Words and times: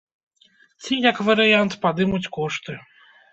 Ці, 0.83 0.93
як 1.11 1.21
варыянт, 1.27 1.77
падымуць 1.85 2.31
кошты. 2.39 2.79